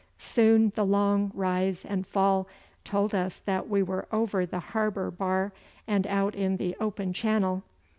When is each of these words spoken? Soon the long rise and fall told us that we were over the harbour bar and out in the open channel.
Soon 0.17 0.71
the 0.73 0.83
long 0.83 1.29
rise 1.35 1.85
and 1.85 2.07
fall 2.07 2.47
told 2.83 3.13
us 3.13 3.37
that 3.37 3.69
we 3.69 3.83
were 3.83 4.07
over 4.11 4.47
the 4.47 4.57
harbour 4.73 5.11
bar 5.11 5.53
and 5.87 6.07
out 6.07 6.33
in 6.33 6.57
the 6.57 6.75
open 6.79 7.13
channel. 7.13 7.61